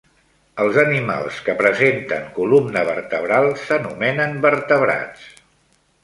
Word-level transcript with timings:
Els 0.61 0.77
animals 0.83 1.35
que 1.49 1.53
presenten 1.59 2.23
columna 2.37 2.83
vertebral 2.87 3.49
s'anomenen 3.65 4.33
vertebrats. 4.47 5.29